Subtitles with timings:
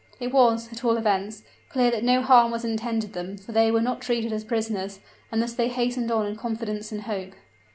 [0.19, 3.81] It was, at all events, clear that no harm was intended them, for they were
[3.83, 4.99] not treated as prisoners,
[5.31, 7.33] and thus they hastened on in confidence and hope.